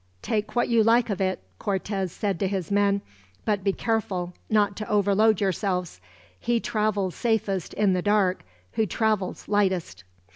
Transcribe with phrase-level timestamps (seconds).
[0.23, 3.03] "Take what you like of it!" Cortez said to his men,
[3.45, 6.01] "but be careful not to overload yourselves.
[6.39, 8.41] 'He travels safest, in the dark,
[8.71, 10.03] who travels lightest.'"